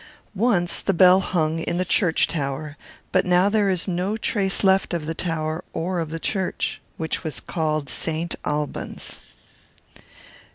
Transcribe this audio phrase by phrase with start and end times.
[0.33, 2.75] Once the Bell hung in the church tower;
[3.11, 7.23] but now there is no trace left of the tower or of the church, which
[7.23, 8.33] was called St.
[8.43, 9.17] Alban's.